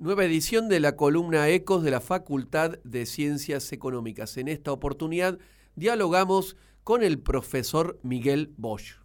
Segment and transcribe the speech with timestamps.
[0.04, 4.36] Nueva edición de la columna Ecos de la Facultad de Ciencias Económicas.
[4.36, 5.38] En esta oportunidad
[5.76, 8.98] dialogamos con el profesor Miguel Bosch.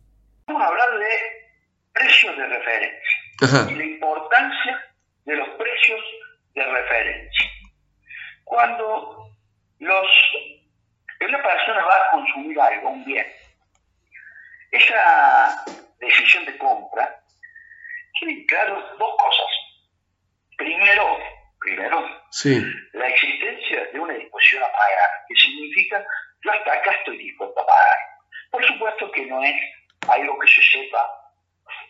[0.47, 1.07] Vamos a hablar de
[1.93, 4.93] precios de referencia y la importancia
[5.23, 6.01] de los precios
[6.55, 7.49] de referencia.
[8.43, 9.31] Cuando
[9.79, 10.07] los,
[11.21, 13.25] una persona va a consumir algo, un bien,
[14.69, 15.63] esa
[15.97, 17.23] decisión de compra
[18.19, 19.68] tiene claro dos cosas
[20.59, 21.17] Primero,
[21.61, 22.05] primero,
[22.91, 26.05] la existencia de una disposición a pagar, que significa
[26.43, 27.97] yo hasta acá estoy dispuesto a pagar.
[28.51, 29.55] Por supuesto que no es
[30.09, 31.09] algo que se sepa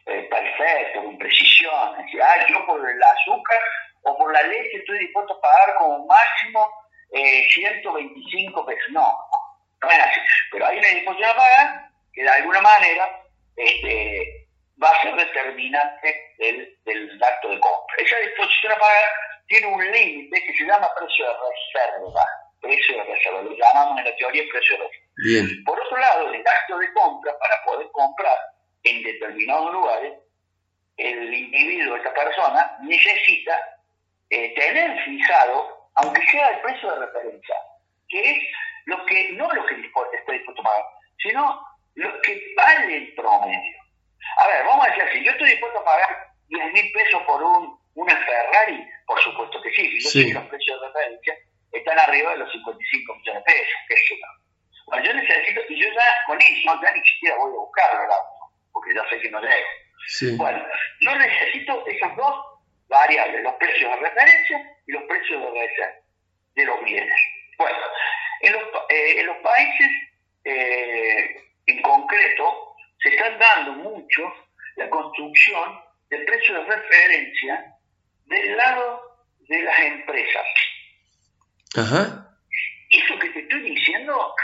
[0.05, 1.73] eh, perfecto, con precisión.
[1.73, 3.57] ah, yo por el azúcar
[4.03, 6.69] o por la leche estoy dispuesto a pagar como máximo
[7.51, 8.91] 125 eh, pesos.
[8.91, 9.17] No,
[9.81, 10.19] no, es así.
[10.51, 13.19] Pero hay una disposición a pagar que de alguna manera
[13.55, 14.38] este,
[14.81, 17.95] va a ser determinante del, del acto de compra.
[17.97, 19.09] Esa disposición a pagar
[19.47, 22.25] tiene un límite que se llama precio de reserva.
[22.61, 25.63] Precio de reserva, lo llamamos en la teoría precio de reserva.
[25.65, 28.37] Por otro lado, el acto de compra, para poder comprar
[28.83, 30.13] en determinados lugares,
[30.97, 33.57] el individuo, esta persona, necesita
[34.29, 37.55] eh, tener fijado, aunque sea el precio de referencia,
[38.07, 38.43] que es
[38.85, 40.85] lo que, no lo que está dispuesto a pagar,
[41.17, 43.78] sino lo que vale el promedio.
[44.37, 47.43] A ver, vamos a decir así, yo estoy dispuesto a pagar 10 mil pesos por
[47.43, 51.37] un, una Ferrari, por supuesto que sí, si yo sé que los precios de referencia
[51.71, 54.27] están arriba de los 55 millones de pesos, qué sé yo.
[54.87, 58.11] Bueno, yo necesito, y yo ya con eso ya ni siquiera voy a buscarlo el
[58.11, 59.67] auto, porque ya sé que no llego.
[60.07, 60.35] Sí.
[60.37, 60.65] Bueno,
[61.01, 62.45] yo necesito esas dos
[62.87, 65.93] variables, los precios de referencia y los precios de reserva
[66.55, 67.19] de los bienes.
[67.57, 67.77] Bueno,
[68.41, 69.89] en los, eh, en los países
[70.45, 71.35] eh,
[71.67, 72.68] en concreto,
[73.01, 74.21] se están dando mucho
[74.75, 75.79] la construcción
[76.09, 77.75] de precios de referencia
[78.25, 79.01] del lado
[79.47, 80.45] de las empresas.
[81.75, 82.25] Ajá.
[82.89, 84.35] Eso que te estoy diciendo,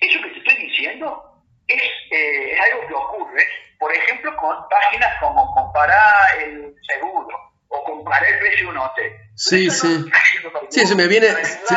[0.00, 3.48] eso que te estoy diciendo es, eh, algo que ocurre,
[3.78, 9.12] por ejemplo, con páginas como comparar el seguro o comparar el precio de un hotel.
[9.36, 10.04] Sí, sí.
[10.68, 11.74] sí, se me viene se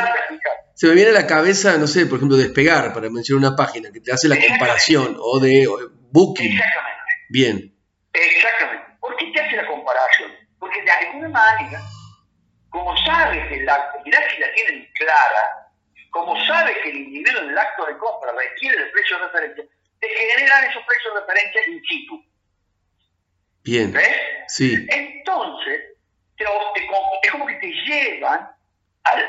[0.85, 3.99] me viene a la cabeza, no sé, por ejemplo, Despegar, para mencionar una página que
[3.99, 5.67] te hace la comparación, o de
[6.11, 6.51] Booking.
[6.51, 7.13] Exactamente.
[7.29, 7.73] Bien.
[8.13, 8.85] Exactamente.
[8.99, 10.31] ¿Por qué te hace la comparación?
[10.59, 11.81] Porque de alguna manera,
[12.69, 15.71] como sabes que la, mirá si la tienen clara,
[16.11, 19.63] como sabes que el individuo en el acto de compra requiere de precio de referencia,
[19.99, 22.25] te generan esos precios de referencia in situ.
[23.63, 23.91] Bien.
[23.91, 24.15] ¿Ves?
[24.47, 24.87] Sí.
[24.89, 25.81] Entonces,
[26.37, 28.56] es como que te llevan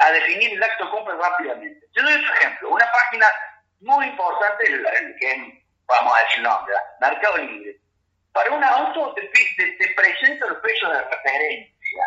[0.01, 1.87] a, definir el acto de compra rápidamente.
[1.93, 3.27] Yo doy otro ejemplo, una página
[3.81, 7.77] muy importante, que vamos a decir nombre, Mercado Libre.
[8.33, 12.05] Para un auto te, te, presenta los precios de referencia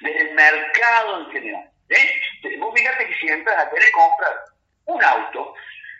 [0.00, 1.70] del mercado en general.
[1.88, 2.58] ¿eh?
[2.58, 4.44] Vos fíjate que si entras a querer comprar
[4.86, 5.54] un auto,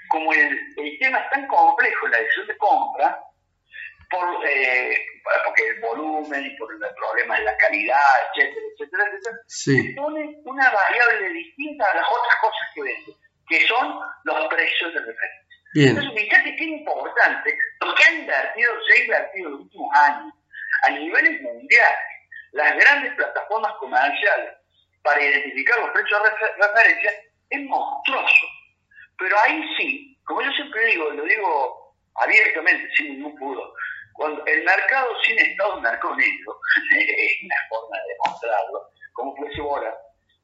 [0.09, 3.23] como el, el tema es tan complejo, la decisión de compra,
[4.13, 4.97] por, eh,
[5.45, 10.37] porque el volumen y por el problema de la calidad, etcétera, etcétera, etcétera, se pone
[10.45, 13.13] una variable distinta a las otras cosas que vende,
[13.49, 15.43] que son los precios de referencia.
[15.75, 20.35] Entonces, fíjate qué importante lo que ha invertido, se ha invertido en los últimos años
[20.85, 21.99] a niveles mundiales,
[22.53, 24.53] las grandes plataformas comerciales
[25.03, 27.13] para identificar los precios de referencia
[27.51, 28.47] es monstruoso.
[29.19, 33.73] Pero ahí sí, como yo siempre digo, lo digo abiertamente, sin ningún pudor,
[34.15, 36.59] cuando el mercado sin Estado es mercado negro,
[36.99, 39.97] es una forma de demostrarlo, como fuese ahora.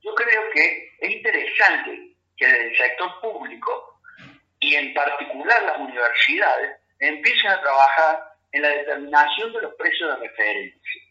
[0.03, 4.01] Yo creo que es interesante que el sector público
[4.61, 10.29] y en particular las universidades empiecen a trabajar en la determinación de los precios de
[10.29, 11.03] referencia.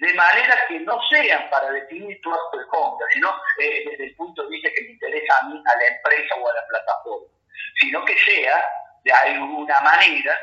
[0.00, 4.16] De manera que no sean para definir tu acto de compra, sino eh, desde el
[4.16, 7.26] punto de vista que le interesa a mí, a la empresa o a la plataforma,
[7.80, 8.62] sino que sea
[9.04, 10.36] de alguna manera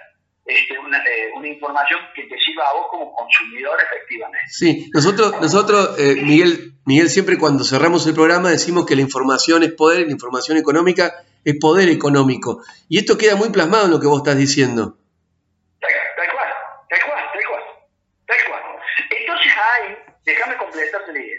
[0.45, 4.45] este, eh, una, información que te sirva a vos como consumidor efectivamente.
[4.49, 9.63] Sí, nosotros, nosotros eh, Miguel, Miguel, siempre cuando cerramos el programa decimos que la información
[9.63, 11.13] es poder, la información económica
[11.45, 12.61] es poder económico.
[12.89, 14.97] Y esto queda muy plasmado en lo que vos estás diciendo.
[15.79, 16.49] Tal, cual,
[16.89, 17.63] tal cual, tal cual,
[18.27, 18.37] tal
[20.57, 20.71] cual.
[20.71, 21.37] prestarse la idea.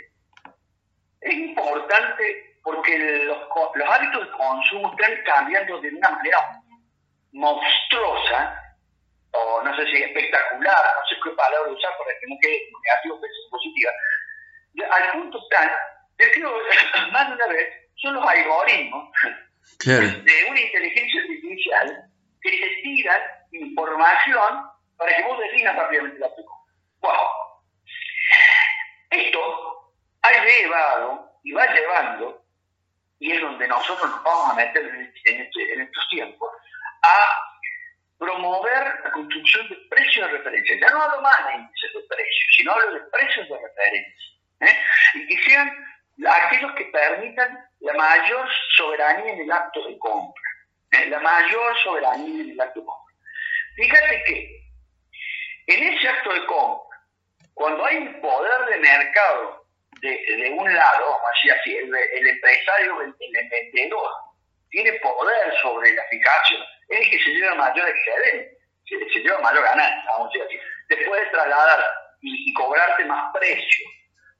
[1.20, 3.38] Es importante porque los,
[3.74, 6.38] los hábitos de consumo están cambiando de una manera
[7.32, 8.63] monstruosa,
[9.34, 13.16] o no sé si espectacular, no sé qué palabra usar para que no quede negativo
[13.16, 13.92] o positiva,
[14.90, 15.70] al punto tal,
[16.16, 16.46] decía
[17.12, 19.10] más de una vez, son los algoritmos
[19.84, 22.04] de una inteligencia artificial
[22.42, 23.20] que te tiran
[23.52, 26.72] información para que vos definas rápidamente la pregunta.
[27.00, 27.12] Wow.
[29.10, 29.92] Esto
[30.22, 32.44] ha llevado y va llevando,
[33.18, 36.50] y es donde nosotros nos vamos a meter en, este, en estos tiempos,
[37.02, 37.43] a
[38.24, 40.76] promover la construcción de precios de referencia.
[40.80, 44.32] Ya no hablo más de índices de precios, sino hablo de precios de referencia.
[44.60, 44.78] ¿eh?
[45.14, 45.70] Y que sean
[46.28, 50.50] aquellos que permitan la mayor soberanía en el acto de compra.
[50.92, 51.06] ¿eh?
[51.06, 53.14] La mayor soberanía en el acto de compra.
[53.76, 54.64] Fíjate que
[55.66, 56.98] en ese acto de compra,
[57.54, 59.64] cuando hay un poder de mercado
[60.00, 61.30] de, un lado, vamos
[61.60, 64.10] así, el, empresario, el, el vendedor,
[64.70, 69.62] tiene poder sobre la fijación, es el que se lleva mayor excedente, se, lleva mayor
[69.62, 70.68] ganancia, vamos a decir así.
[70.88, 71.84] Te puede trasladar
[72.20, 73.86] y, cobrarte más precio.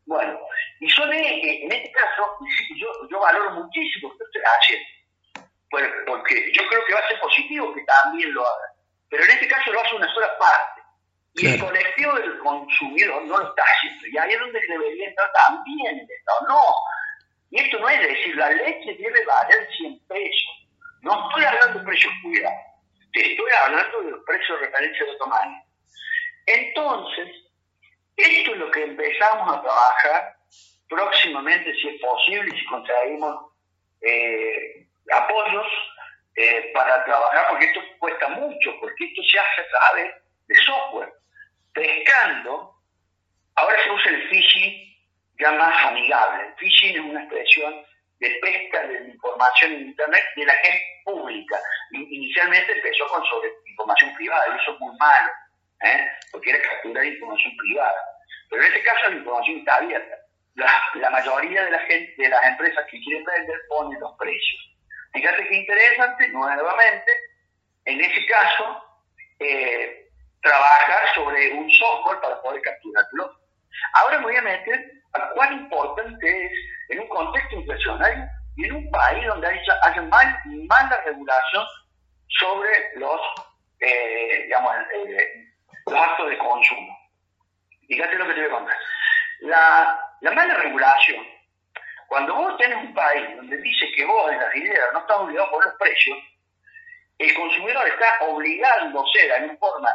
[0.07, 0.39] Bueno,
[0.81, 2.39] y yo en este caso,
[2.77, 4.87] yo, yo valoro muchísimo lo que estoy haciendo,
[6.07, 8.75] porque yo creo que va a ser positivo que también lo haga,
[9.09, 10.83] pero en este caso lo hace una sola parte.
[11.37, 14.07] Y el colectivo del consumidor no lo está haciendo.
[14.07, 16.47] Y ahí es donde debería entrar también el Estado.
[16.47, 16.63] No,
[17.55, 20.64] y esto no es decir, la leche debe valer 100 pesos.
[21.05, 22.59] No estoy hablando de precios cuidados,
[23.13, 25.63] te estoy hablando de los precios de referencia de tamaño.
[26.47, 27.29] Entonces,
[28.17, 30.37] esto es lo que empezamos a trabajar
[30.89, 33.53] próximamente, si es posible, si conseguimos
[34.01, 35.67] eh, apoyos
[36.37, 40.15] eh, para trabajar, porque esto cuesta mucho, porque esto se hace a través
[40.47, 41.13] de software.
[41.75, 42.77] Pescando,
[43.57, 44.97] ahora se usa el phishing
[45.39, 46.47] ya más amigable.
[46.47, 47.85] El phishing es una expresión
[48.21, 51.59] de pesca de información en Internet de la que es pública.
[51.93, 55.33] Inicialmente empezó con sobre información privada y eso es muy malo,
[55.83, 56.09] ¿eh?
[56.33, 58.01] porque era capturar información privada.
[58.51, 60.17] Pero en este caso la información está abierta.
[60.55, 64.71] La, mayoría de, la gente, de las empresas que quieren vender ponen los precios.
[65.13, 67.13] Fíjate qué interesante, nuevamente,
[67.85, 68.85] en ese caso,
[69.41, 70.09] eh,
[70.41, 73.41] trabajar sobre un software para poder capturarlo.
[73.95, 75.04] Ahora me voy a meter
[75.35, 76.53] cuán importante es
[76.91, 78.25] en un contexto inflacionario
[78.57, 81.65] y en un país donde haya, mal, mala regulación
[82.29, 83.21] sobre los,
[83.81, 85.45] eh, digamos, eh,
[85.87, 86.99] los actos de consumo.
[87.87, 88.77] Fíjate lo que te voy a contar.
[89.41, 91.27] La, la mala regulación,
[92.09, 95.51] cuando vos tenés un país donde dice que vos en la idea no estás obligado
[95.51, 96.19] por los precios,
[97.19, 99.89] el consumidor está obligándose de alguna forma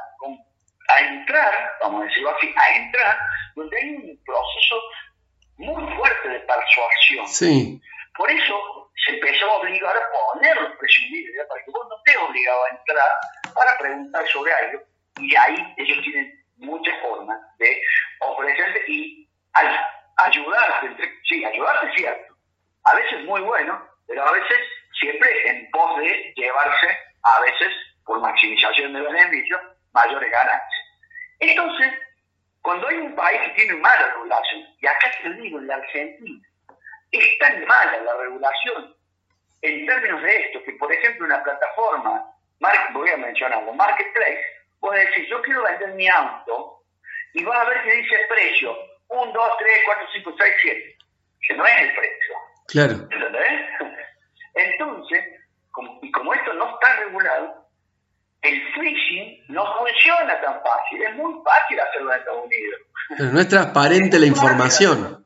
[0.90, 3.20] a entrar, vamos a decirlo así, a entrar,
[3.56, 4.82] donde hay un proceso
[5.60, 7.28] muy fuerte de persuasión.
[7.28, 7.82] Sí.
[8.16, 11.08] Por eso se empezó a obligar a poner los precios
[11.48, 13.08] para que vos no te obligado a entrar
[13.54, 14.82] para preguntar sobre algo.
[15.18, 17.82] Y ahí ellos tienen muchas formas de
[18.22, 19.30] ofrecerte y
[20.18, 21.12] ayudarte.
[21.28, 22.36] Sí, ayudarte es cierto.
[22.86, 24.58] A veces muy bueno, pero a veces
[25.00, 26.88] siempre en pos de llevarse,
[27.24, 27.74] a veces
[28.06, 30.86] por maximización de beneficios, mayores ganancias.
[31.40, 31.94] Entonces,
[32.70, 36.48] cuando hay un país que tiene mala regulación, y acá te digo, en la Argentina,
[37.12, 38.96] es tan mala la regulación
[39.64, 42.24] en términos de esto, que por ejemplo una plataforma,
[42.94, 44.46] voy a mencionarlo, Marketplace,
[44.82, 46.84] vos decir, yo quiero vender mi auto,
[47.34, 50.98] y vas a ver que dice precio, 1, 2, 3, 4, 5, 6, 7,
[51.48, 52.36] que no es el precio.
[52.68, 52.94] Claro.
[52.94, 53.62] ¿Entendés?
[54.54, 55.26] Entonces,
[56.04, 57.68] y como esto no está regulado,
[58.42, 61.04] el phishing no funciona tan fácil.
[61.04, 62.82] Es muy fácil hacerlo en Estados Unidos.
[63.18, 65.26] Pero no es transparente la información.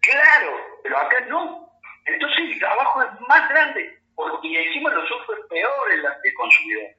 [0.00, 0.52] Claro,
[0.82, 1.70] pero acá no.
[2.04, 3.98] Entonces el trabajo es más grande.
[4.42, 6.90] Y encima los software peores el consumidor.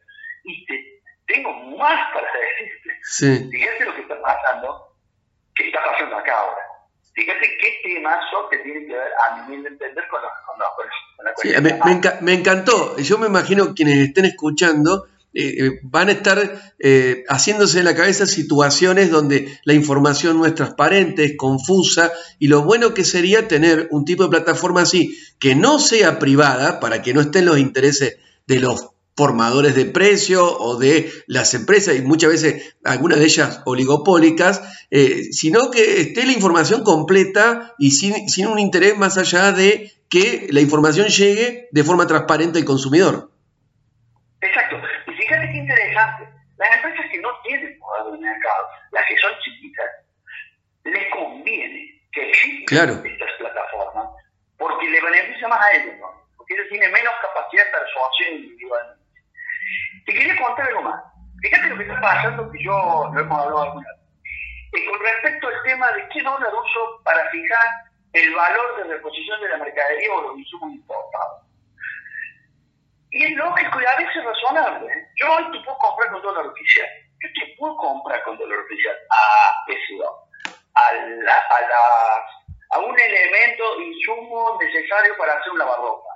[0.45, 2.99] Y te, tengo más para decirte.
[3.03, 3.49] Sí.
[3.51, 4.95] Fíjate lo que está pasando,
[5.55, 6.72] que está pasando acá ahora.
[7.13, 10.29] Fíjate qué temas son que tienen que ver, a mi entender, con, la,
[11.37, 11.79] sí, me,
[12.21, 12.97] me, encantó.
[12.97, 17.95] Yo me imagino quienes estén escuchando eh, eh, van a estar eh, haciéndose en la
[17.95, 23.47] cabeza situaciones donde la información no es transparente, es confusa, y lo bueno que sería
[23.47, 27.57] tener un tipo de plataforma así, que no sea privada, para que no estén los
[27.57, 33.25] intereses de los formadores de precio o de las empresas, y muchas veces algunas de
[33.25, 39.17] ellas oligopólicas, eh, sino que esté la información completa y sin, sin, un interés más
[39.17, 43.31] allá de que la información llegue de forma transparente al consumidor.
[44.41, 44.77] Exacto.
[45.07, 46.29] Y fíjate qué interesante.
[46.57, 49.85] Las empresas que no tienen poder de mercado, las que son chiquitas,
[50.85, 54.09] les conviene que existan estas plataformas
[54.57, 56.23] porque le beneficia más a ellos, ¿no?
[56.37, 59.02] porque ellos tienen menos capacidad de persuasión individualmente.
[60.05, 61.03] Te quería contar algo más.
[61.41, 64.03] Fíjate lo que está pasando, que yo lo hemos hablado alguna vez.
[64.73, 67.67] Eh, con respecto al tema de qué dólar uso para fijar
[68.13, 71.43] el valor de reposición de la mercadería o los insumos importados.
[73.11, 74.91] Y es lógico y a veces razonable.
[74.91, 75.07] ¿eh?
[75.17, 76.87] Yo hoy te puedo comprar con dólar oficial.
[77.21, 79.97] Yo te puedo comprar con dólar oficial a ese
[80.75, 82.25] a, a, la,
[82.71, 86.09] a un elemento, insumo necesario para hacer un lavarropa.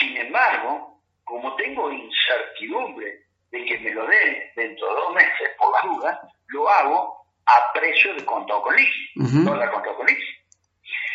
[0.00, 1.90] Sin embargo, como tengo
[2.26, 7.26] incertidumbre de que me lo den dentro de dos meses, por la duda, lo hago
[7.46, 10.36] a precio de contado con liqui, dólar contado con liqui.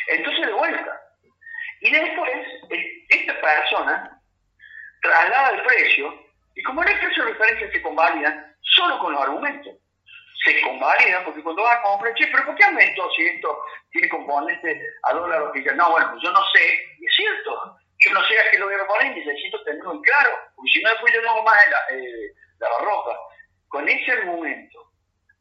[0.07, 1.01] Entonces, de vuelta.
[1.81, 2.31] Y después,
[3.09, 4.21] esta persona
[5.01, 6.25] traslada el precio,
[6.55, 9.75] y como no hay precio de referencia se convalida solo con los argumentos.
[10.43, 14.09] Se convalida porque cuando vas a comprar, che, pero ¿por qué aumentó si esto tiene
[14.09, 15.77] componente a dólar oficial?
[15.77, 18.75] No, bueno, yo no sé, y es cierto, yo no sé a qué lo voy
[18.75, 21.97] a poner, necesito tenerlo en claro, porque si no después yo no hago más la,
[21.97, 23.17] eh, la barroca.
[23.67, 24.91] Con ese argumento,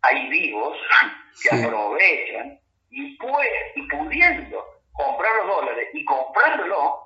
[0.02, 0.78] hay vivos
[1.42, 7.00] que aprovechan y, pudiendo comprar los dólares y comprándolo,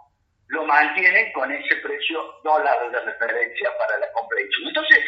[0.48, 4.68] lo mantienen con ese precio dólar de referencia para la compra de insumos.
[4.70, 5.04] Entonces,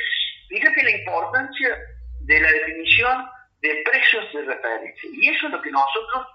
[0.48, 1.78] fíjate la importancia
[2.20, 5.10] de la definición de precios de referencia.
[5.12, 6.26] Y eso es lo que nosotros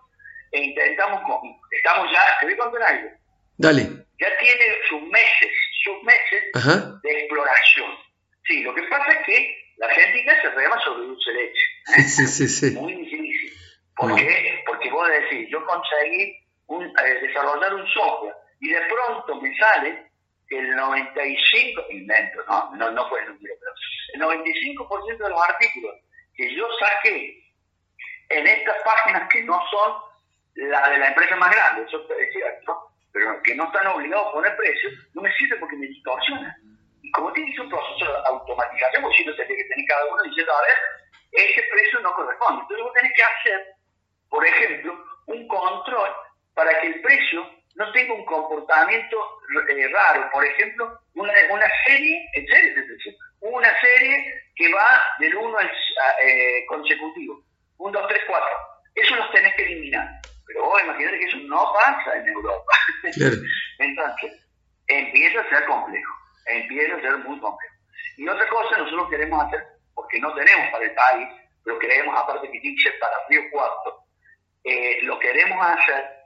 [0.52, 1.40] intentamos, con,
[1.72, 3.21] estamos ya, a contar algo.
[3.62, 3.84] Dale.
[4.20, 5.52] Ya tiene sus meses,
[5.84, 7.92] sus meses de exploración.
[8.44, 11.62] Sí, lo que pasa es que la Argentina se rema sobre dulce leche.
[11.96, 12.02] ¿eh?
[12.02, 13.54] Sí, sí, sí, Muy difícil.
[13.96, 14.64] ¿Por qué?
[14.66, 16.36] Porque vos decís, yo conseguí
[16.68, 20.10] un, eh, desarrollar un software y de pronto me sale
[20.50, 25.42] que el 95, invento, no, no, no fue el número, pero el 95% de los
[25.50, 25.96] artículos
[26.36, 27.44] que yo saqué
[28.30, 30.02] en estas páginas que no son
[30.56, 34.32] la de la empresa más grande, eso es cierto, pero que no están obligados a
[34.32, 36.58] poner precios, no me sirve porque me distorsiona.
[37.02, 40.52] Y como tienes un proceso de automatización, vos siempre tenés que tener cada uno diciendo,
[40.54, 42.62] a ver, ese precio no corresponde.
[42.62, 43.68] Entonces vos tenés que hacer,
[44.30, 46.10] por ejemplo, un control
[46.54, 49.18] para que el precio no tenga un comportamiento
[49.70, 50.30] eh, raro.
[50.32, 52.76] Por ejemplo, una, una serie, en serie
[53.42, 55.72] una serie que va del 1 al
[56.24, 57.44] eh, consecutivo.
[57.78, 58.48] 1, 2, 3, 4.
[58.96, 60.22] Eso los tenés que eliminar.
[60.54, 62.78] Pero vos imaginate que eso no pasa en Europa.
[63.80, 64.48] Entonces,
[64.88, 66.14] empieza a ser complejo.
[66.48, 67.76] Empieza a ser muy complejo.
[68.18, 71.28] Y otra cosa nosotros queremos hacer, porque no tenemos para el país,
[71.64, 74.04] pero queremos aparte que dice para Río Cuarto,
[74.64, 76.22] eh, lo queremos hacer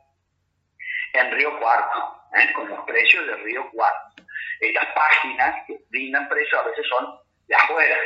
[1.13, 2.51] en Río Cuarto, ¿eh?
[2.53, 4.24] con los precios de Río Cuarto.
[4.60, 7.98] Estas páginas que brindan precios a veces son de afuera.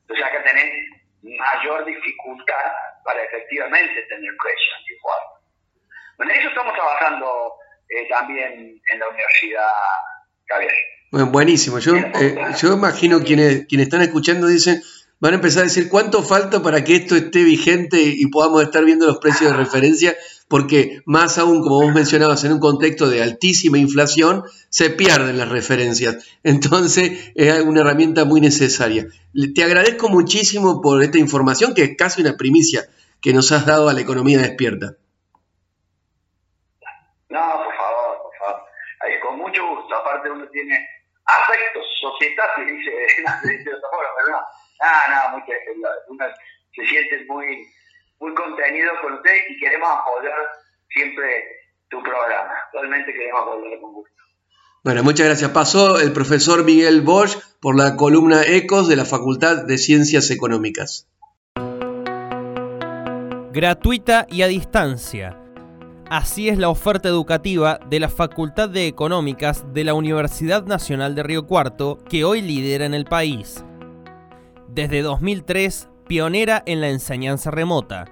[0.00, 0.72] Entonces acá tener
[1.22, 2.72] mayor dificultad
[3.04, 5.33] para efectivamente tener precios en Río Cuarto.
[6.16, 7.26] Bueno, eso estamos trabajando
[7.88, 9.68] eh, también en la Universidad
[10.46, 10.72] Javier.
[11.10, 11.78] Bueno, buenísimo.
[11.78, 14.82] Yo, eh, yo imagino quienes, quienes están escuchando dicen,
[15.20, 18.84] van a empezar a decir cuánto falta para que esto esté vigente y podamos estar
[18.84, 20.16] viendo los precios de referencia
[20.48, 25.48] porque más aún, como vos mencionabas, en un contexto de altísima inflación, se pierden las
[25.48, 26.24] referencias.
[26.42, 29.06] Entonces, es una herramienta muy necesaria.
[29.54, 32.88] Te agradezco muchísimo por esta información, que es casi una primicia
[33.20, 34.96] que nos has dado a la economía despierta.
[37.30, 38.32] No, por favor, por
[39.22, 39.94] con mucho gusto.
[39.96, 40.88] Aparte, uno tiene
[41.24, 44.42] afectos, sociedad, se dice, de otra forma, pero no.
[44.80, 45.44] Nada, no,
[46.08, 46.26] uno
[46.74, 47.66] se siente muy
[48.20, 50.34] muy contenido con usted y queremos apoyar
[50.88, 51.26] siempre
[51.88, 52.54] tu programa.
[52.72, 54.14] Realmente queremos apoyarlo con gusto.
[54.82, 55.50] Bueno, muchas gracias.
[55.50, 61.08] Pasó el profesor Miguel Bosch por la columna Ecos de la Facultad de Ciencias Económicas.
[63.52, 65.43] Gratuita y a distancia.
[66.10, 71.22] Así es la oferta educativa de la Facultad de Económicas de la Universidad Nacional de
[71.22, 73.64] Río Cuarto, que hoy lidera en el país.
[74.68, 78.04] Desde 2003, pionera en la enseñanza remota.